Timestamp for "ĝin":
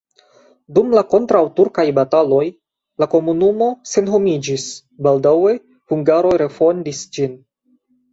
7.19-7.37